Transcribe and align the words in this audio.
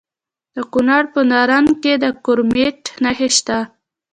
د 0.55 0.57
کونړ 0.71 1.03
په 1.13 1.19
نرنګ 1.31 1.69
کې 1.83 1.93
د 2.03 2.05
کرومایټ 2.23 2.81
نښې 3.03 3.29
شته. 3.37 3.57